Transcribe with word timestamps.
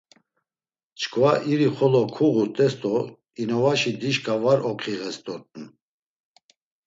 Çkva 0.99 1.31
irixolo 1.51 2.01
kuğut̆es 2.15 2.73
do 2.81 2.95
inuvaşi 3.41 3.91
dişka 4.01 4.35
var 4.43 4.59
oǩiğes 4.69 5.17
dort̆un. 5.25 5.65